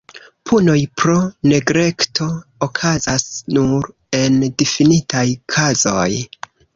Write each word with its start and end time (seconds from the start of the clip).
Punoj 0.51 0.75
pro 1.01 1.17
neglekto 1.49 2.29
okazas 2.67 3.25
nur 3.57 3.89
en 4.21 4.39
difinitaj 4.63 5.23
kazoj. 5.57 6.07